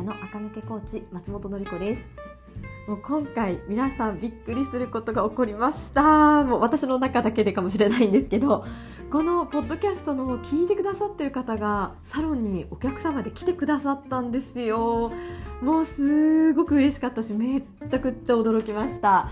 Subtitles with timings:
[0.00, 2.04] からの赤抜けコーチ松本の子です。
[2.88, 6.42] もう今回皆さんびっくりすることが起こりました。
[6.44, 8.64] もう私の中だけでかもしれないんですけど
[9.10, 15.12] このポッドキャストの聞いてくださってる方がサロンにお客様で来てくださったんですよ。
[15.60, 19.30] もうすごく嬉しかったしめっちゃくちゃ驚きました。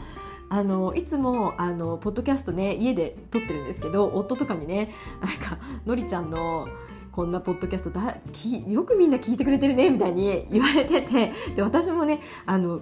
[0.50, 6.68] あのいつもあのポッドキャストね家で撮ってるんですけど夫とかにねなんかのりちゃんの
[7.12, 12.80] こんなポッドキャストだきよくみんな聞いてくれてるねみたいに言われててで私もねあの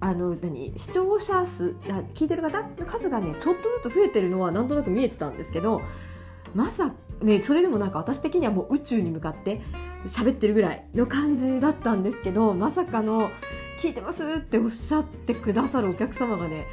[0.00, 1.76] あの何視聴者数
[2.14, 5.80] 聞いてる方の数がねちょっとずつ増えてるのはなんとなく見えてたんですけど
[6.54, 9.60] まさねそれでもなんか私的にはもう宇宙に向かって
[10.04, 13.30] 喋ってるぐらいの感じだったんですけどまさかの
[13.78, 16.66] 「聞いてます」っておっしゃってくださるお客様がね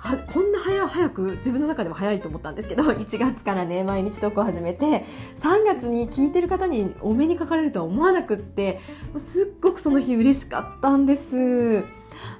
[0.00, 5.04] はこんな早早く自分の中でも早いと思ったんですけど 1月からね毎日投稿を始めて
[5.36, 8.80] 3月に聞いてる方にお目にかかれるとは思わなくって
[9.18, 11.84] すっごくその日嬉しかったんです。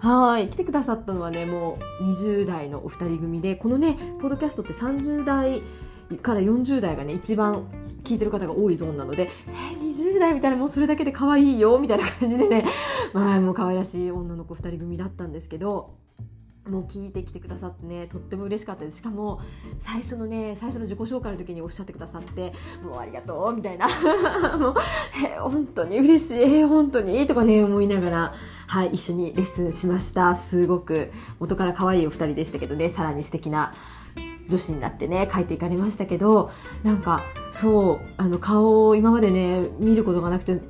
[0.00, 5.62] はい来てくださったのはねもう20代のお二人組でこのねポッドキャストって30代
[6.22, 7.66] から40代がね一番
[8.02, 12.64] 聞いてる方が多いゾーンなので、えー、20代みたいなもうそれだけで可愛いよみたいな感じでね、
[13.12, 15.99] まあもう可愛らしい女の子2人組だったんですけど、
[16.70, 18.98] もう聞いてきてくださってねとっても嬉しかったです。
[18.98, 19.40] しかも
[19.78, 23.86] 最初のね最初の自己紹介の時におっしゃってくださってもうありがとうみたいな。
[24.56, 24.74] もう、
[25.24, 28.34] えー、本当に嬉しい、えー、本当にとかね思いながら
[28.66, 30.34] はい一緒にレッスンしました。
[30.34, 33.74] すごく元から可愛いお二人でしたけどねさらに素敵な
[34.50, 36.50] 女子になってね帰っていかれましたけど
[36.82, 40.60] なんかそうあの顔を今までね見ることがなくて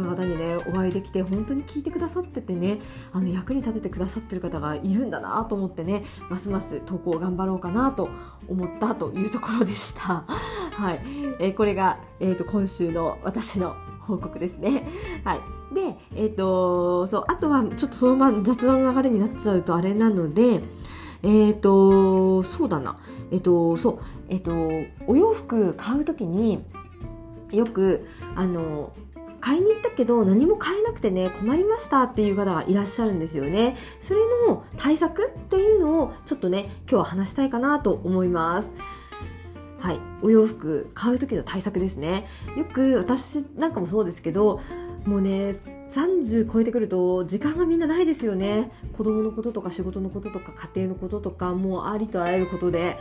[0.00, 2.78] 方にねお会いできて本当に聞いてくださっててね
[3.12, 8.08] あの役に立ててくださってる方がいるんだなと思ってねますます投稿頑張ろうかなと
[8.48, 10.24] 思ったというところでした。
[10.72, 11.00] はい
[11.38, 14.86] えー、これが、えーと、今週の私の報告ですね。
[15.24, 15.40] はい。
[15.74, 20.62] で、えっ、ー、と、そう、あとはちょっとそのまま雑談の流れになっちゃうとあれなので、
[21.22, 22.96] えっ、ー、と、そうだな。
[23.30, 23.98] えっ、ー、と、そう、
[24.28, 24.52] えっ、と、
[25.06, 26.64] お洋服買うときに、
[27.52, 28.92] よく、あの、
[29.42, 33.76] 買いに行ったけど何も買えなくてね困りましたっていう方がいらっしゃるんですよね。
[33.98, 38.72] それの対策っていうのをちょっとね今日は話したいかなと思います。
[39.80, 40.00] はい。
[40.22, 42.24] お洋服買う時の対策ですね。
[42.56, 44.60] よく私なんかもそうですけど
[45.04, 48.70] もうね30超えてくると時間がみんなないですよね。
[48.92, 52.96] 子供のこととか仕事のこととか家庭のこととかもうありとあらゆることで。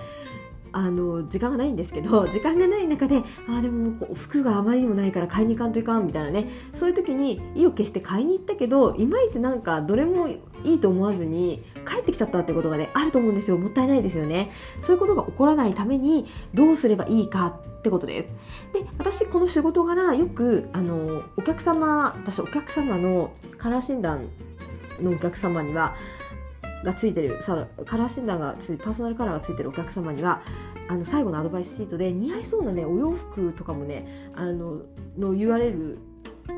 [0.74, 3.18] あの時間がないんですけど 時間がない中で
[3.48, 13.58] ああでもこう服があまりにもないから買いに行かんといかんみたいなねそういう時に意を決して買いに行ったけどいまいちなんかどれもいいと思わずに帰ってきちゃったってことがねあると思うんですよ。
[13.58, 14.52] もったいないですよね。
[14.80, 18.30] そういうことが起こらないためにどうすればいいかってことです。
[18.74, 24.30] で私この仕事柄よくあのお客様私お客様のカラー診断
[25.02, 25.96] のお客様には
[26.84, 30.42] がついてるそのカラー診断がついパーソナルカラーがついてるお客様には
[30.90, 34.84] あの最後のアドバイスシートで似合いそうなねお洋服とかもねあの
[35.18, 36.11] の URL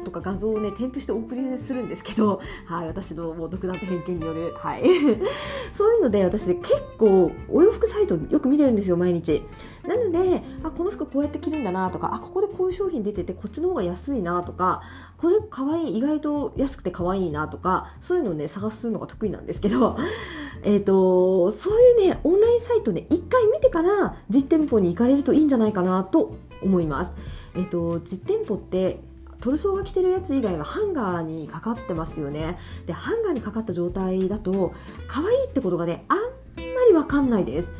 [0.04, 4.84] とか画像をね添付してお送りするんですけど、 はい、私のもう独断と偏見による、はい、
[5.72, 9.44] そういうので私、結構お洋服サイトよく見てるんですよ毎日
[9.88, 14.82] なのであこの服こうやって着るんだなとかあここでこういう商品出ててこっちの方が安いなとか
[15.18, 19.98] これかわい意外と安くて可愛いなとかそういうのをね探すのが得意なんですけど
[20.64, 27.16] えっとそういうねオンラインサイトね一回見てから実店舗に行かれるといいんじゃないかなと思います。
[27.56, 29.00] えっと実店舗って
[29.44, 32.58] トルソーが着てるやつ以外はハンガーにかかってますよね。
[32.86, 34.72] でハンガーにかかった状態だと
[35.06, 37.74] 可愛いってことがねあんまりわかんないです。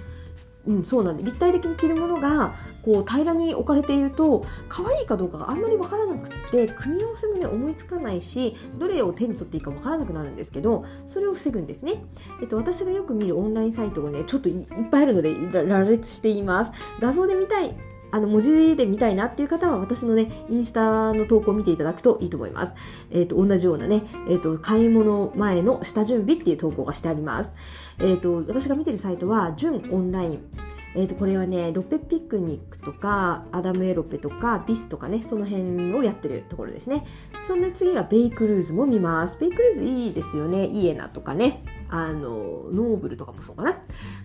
[0.68, 12.04] うん、そうなんで立体的に着るものがこう平らに置かれていると可愛いかどうかがあんまり分からなくって組み合わせもね思いつかないしどれを手に取っていいか分からなくなるんですけどそれを防ぐんですね、
[12.42, 15.34] えっと、私がよく見るオンラインサイトをねちょっといっぱいあるので
[15.66, 16.72] 羅列しています。
[17.00, 22.76] 画像で見たいあの、文字で見たいなっていう方は、私のね、インスタの投稿を見ていただくといいと思います。
[23.10, 27.52] えっ、ー、と、同じようなね、えっ、ー、と、買い物前の下準備っていう投稿がしてあります。
[27.98, 30.40] えっ、ー、と、私が見てるサイトは、 JUNオンライン。
[30.96, 37.04] えー、とこれはねロッペピクニックとかアダム・エロペとか ViS とかねその辺をやってるところですね
[37.42, 41.64] その次がベイクルーズも見ますベイクルーズいいですよねイエナとかね
[41.96, 43.70] あのノーブルとかもそうかな。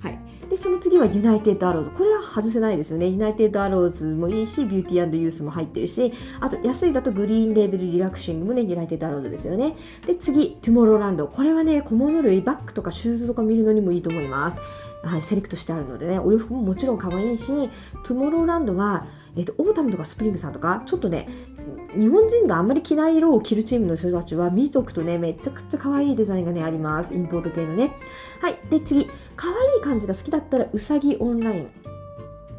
[0.01, 0.19] はい。
[0.49, 1.91] で、その次はユナイテッドアローズ。
[1.91, 3.09] これは外せないですよね。
[3.09, 6.11] ユナイテッドアローズもいいし、ビューティーユースも入ってるし、
[6.41, 9.75] あと安いだとグリーンレーベルリラクシングもね、ユナイテッドアローズですよね。
[10.07, 11.29] で、次、トゥモローランド。
[11.29, 14.59] これはね、小物類、バッグとかシューズとか見るのにもいいと思います。
[15.03, 17.53] はい、セレクトしてあるのでね、お洋服ももちろん可愛いし、
[18.03, 19.07] トゥモローランドは、
[19.37, 21.29] えっ、ー、と、オータムとかスプリングさんとか、ちょっとね、
[21.99, 27.13] 日本人があんまり着ない色を着るチームの人たちは見とくとね、めちゃくちゃ可愛いデザインがね、あります。
[27.13, 27.91] インポート系のね。
[28.41, 28.59] はい。
[28.71, 29.11] で、次。
[29.35, 31.71] 可愛い感じが好きだったら、うさぎオンライン。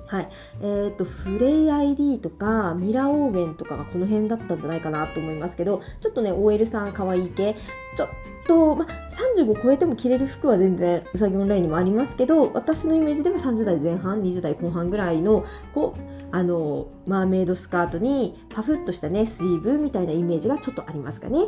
[0.10, 0.30] はい。
[0.62, 7.56] えっ、ー、と、フレイ ID とか、ミラーオーベンとかがこの辺だったんじゃないかなと思いますけど、ちょっとね、OL さん可愛い系、
[7.96, 8.10] ちょっ
[8.48, 15.46] と、ま35超えても着れる服は全然、うさぎオンラインにもありますけど、私のイメージでは30代前半、20代後半ぐらいの、
[15.76, 16.02] こう、
[16.32, 21.40] あの、マーメイドスカートに、パフッとしたね、スリーブみたいなイメージがちょっとありますかね。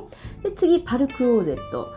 [0.44, 1.88] で、次、パルクローゼット。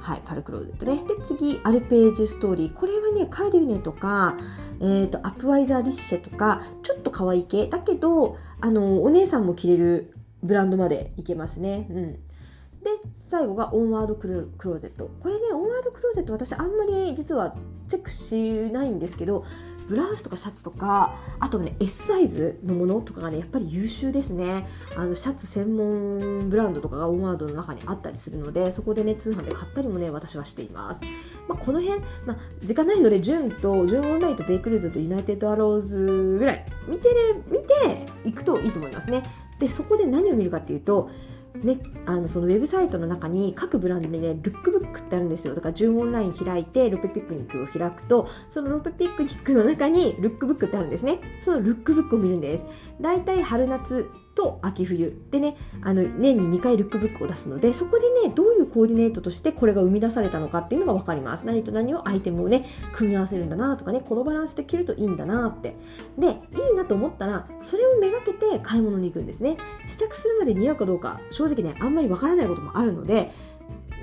[0.00, 0.96] はい、パルクローゼットね。
[1.06, 2.74] で、次、アルページュストーリー。
[2.74, 4.36] これはね、カデュネとか、
[4.80, 7.66] えっ、ー、と、アプワイザーリッシェとか、ちょっと可愛い系。
[7.66, 10.12] だけど、あの、お姉さんも着れる
[10.42, 11.86] ブランドまでいけますね。
[11.90, 12.12] うん。
[12.14, 15.10] で、最後がオンワードクローゼット。
[15.20, 17.54] これね、オンワードクローゼット私あんまり実は
[17.88, 19.44] チェックしないんですけど、
[19.90, 24.68] ブラウスとかシャツとかあとはね S サイズのものとかがねやっぱり優秀ですね。
[24.96, 31.00] あのシャツ専門ブランドとかがオンワードの中にあったりするのでそこでね通販で買ったりもね私はしています、
[31.48, 39.24] まあ、この辺、まあ、時間ないので純と純オンラインとベイクルーズとユナイテッドアローズぐらい見てね見ていくといいと思いますね。
[39.58, 41.10] でそこで何を見るかっていうと
[41.56, 45.54] ね、あのそのウェブサイトの中に各ブランドにねルックブックってあるんですよ。
[45.54, 51.20] だから純オンライン開いてロペピクニックを開くとそのロペピクニックの中にルックブックってあるんですね。
[51.38, 52.66] そのルックブックを見るんです。
[53.00, 54.08] だいたい春夏
[54.40, 55.14] と秋冬。
[55.30, 61.44] でねあの年に2回ルックブックを出すのでそこでねどういうコーディネートとしてこれが生み出されたのかっていうのが分かります。
[61.44, 65.76] 何と何をアイテムをね組み合わせるんだなとかねこのバランスで着るといいんだなって。
[66.18, 66.30] でい
[66.72, 69.58] いなと思ったらそれをめがけて買い物に行くんですね。
[69.86, 73.30] 試着するまで似合うかどうか正直ねあんまり分からないこともあるので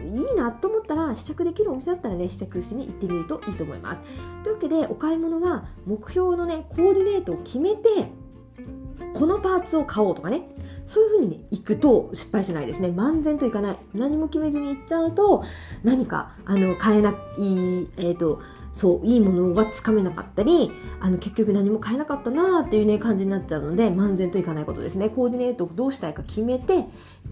[0.06, 4.01] いいなと思ったら試着できるお店だったらね試着しに行ってみるといいと思います。
[4.44, 8.12] というわけでお買い物は目標のねコーディネートを決めて
[9.13, 10.41] このパーツを買おうとかね
[10.88, 12.88] そういうふうにね、行くと失敗しないですね。
[12.88, 13.77] 漫然といかない。
[13.94, 15.44] 何も決めずに行っちゃうと、
[15.83, 17.13] 何か、あの、買えない、
[17.97, 18.39] えっ、ー、と、
[18.71, 20.71] そう、いいものがつかめなかったり、
[21.01, 25.09] あの、結局何も買えなかったなーっていうね、感じになっちゃうので、漫然といかないことですね。
[25.09, 26.85] コーディネートをどうしたいか決めて、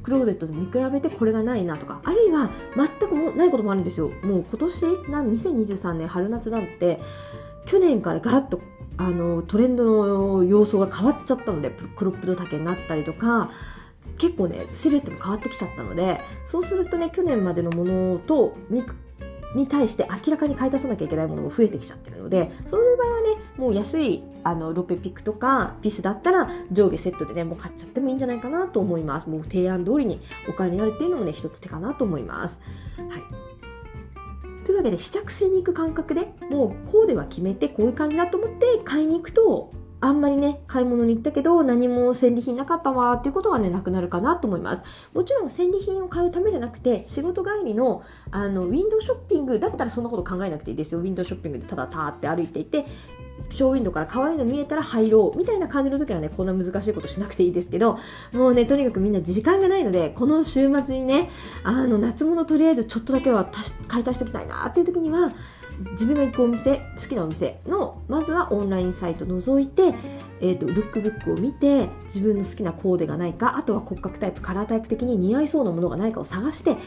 [0.04, 4.10] クローゼットで見比べてこれがないなとか、あるいは全くもないこともあるんですよ。
[4.22, 7.00] もう今年、な2023年春夏なんて、
[7.66, 8.60] 去年からガラッと
[8.98, 13.50] あのトレンドの様相が変わっちゃったのでクロップド丈になったりとか
[14.18, 18.84] 結構ねシルエットも変わってきちゃったのでそうするとね去年までのものとに
[19.56, 23.28] に対して明らかに買い足さなきゃいけないものが増えてきちゃってるのでそういう場合はね
[23.58, 29.30] もう安いあのロペピックとかピスだったら上下セットでねもう買っちゃってもいいんじゃないかなと思います。
[29.30, 30.20] もう提案通りに
[30.50, 32.60] お買いになるっていうのもね一つ手かなと思います。
[32.98, 33.45] はい。
[34.76, 44.84] いうわけで試着しに行く感覚でもうこうでは決めてこういう感じだと思って買いに行くとあんまりね、買い物に行ったけど何も戦利品なかったわっていうことはね、なくなるかなと思います。
[45.16, 51.02] もちろん戦利品を買うためじゃなくて、仕事帰りのあのウィンドウショッピングだったらそんなこと考えなくていいですよ。
[51.02, 52.86] ウィンドウショッピングでただたーって歩いていて、
[53.38, 58.00] ショーウィンドウから可愛いの見えたら入ろうみたいな感じの時はねこんな難しいことしなくていいですけど
[58.32, 61.30] もうねとにかくみんな時間がないのでこの週末にね
[61.64, 63.50] あの夏物とりあえずちょっとだけは
[63.88, 65.34] 買い足しておきたいなっていう時には
[65.92, 69.94] 自分が行くお店好きなお店のまずはオンラインサイト覗いて、
[70.40, 76.78] えーと、ルックブックを見て自分の好きなコーデがないかあとは骨格タイプカラータイプ的に似合いそうなものがないかを探してあっ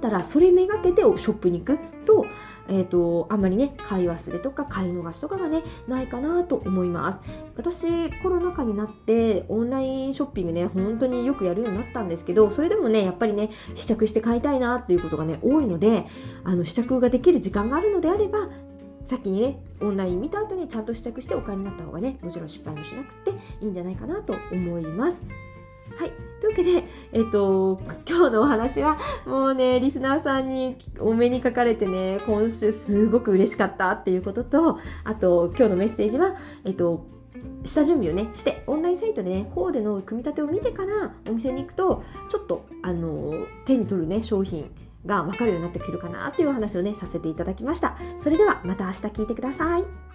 [0.00, 2.26] たらそれめがけてショップに行くと
[2.68, 7.20] えーと、あんまりね買い忘れとか買い逃しとかがねないかなと思います
[7.56, 16.04] 私コロナ禍になってオンラインショッピングね本当によくやるようになったんですけどそれでもねやっぱりね試着して買いたいなっていうことがね多いので
[16.44, 18.48] あの試着ができる時間があるのであれば
[19.06, 23.30] 先にねオンライン見た後にちゃんと試着してお買いになった方がねもちろん失敗もしなくて
[23.60, 25.24] いいんじゃないかなと思います。
[25.96, 26.12] はい。
[26.40, 36.36] というわけで、えっと、今日のお話は、もうね、リスナーさんにお目にかかれてね、今週すごく嬉しかったっていうことと、あと、今日のメッセージは、
[36.66, 37.06] えっと、
[37.64, 44.70] 下準備をね、して、オンラインサイトでね、コーデの組み立てを見てからお店に行くと、ちょっと、あの、手に取るね、商品
[45.06, 47.96] が分かるようになってくるかなっていうお話をね、させていただきました。
[48.18, 50.05] それでは、また明日聞いてください。